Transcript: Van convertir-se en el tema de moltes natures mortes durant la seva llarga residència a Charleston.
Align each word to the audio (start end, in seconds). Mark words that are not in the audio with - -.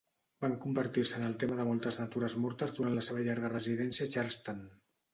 Van 0.45 0.53
convertir-se 0.63 1.19
en 1.19 1.25
el 1.27 1.35
tema 1.43 1.59
de 1.59 1.67
moltes 1.69 2.01
natures 2.05 2.39
mortes 2.47 2.75
durant 2.81 2.99
la 2.99 3.07
seva 3.13 3.25
llarga 3.31 3.55
residència 3.57 4.11
a 4.13 4.15
Charleston. 4.19 4.69